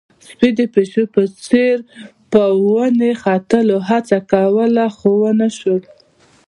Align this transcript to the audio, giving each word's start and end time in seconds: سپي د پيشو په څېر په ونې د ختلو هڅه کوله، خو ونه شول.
سپي 0.27 0.49
د 0.57 0.59
پيشو 0.73 1.03
په 1.15 1.21
څېر 1.45 1.75
په 2.31 2.41
ونې 2.65 3.11
د 3.15 3.19
ختلو 3.21 3.77
هڅه 3.89 4.17
کوله، 4.31 4.85
خو 4.97 5.09
ونه 5.23 5.47
شول. 5.57 5.83